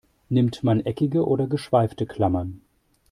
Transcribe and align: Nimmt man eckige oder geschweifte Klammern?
Nimmt 0.29 0.63
man 0.63 0.79
eckige 0.79 1.27
oder 1.27 1.45
geschweifte 1.45 2.07
Klammern? 2.07 2.61